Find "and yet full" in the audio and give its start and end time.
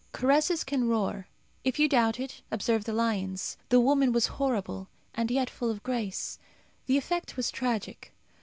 5.13-5.69